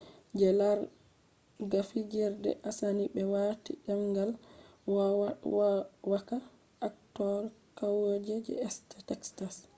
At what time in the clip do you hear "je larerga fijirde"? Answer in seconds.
0.41-2.49